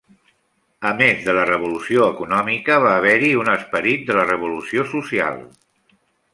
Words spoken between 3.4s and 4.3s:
un esperit de la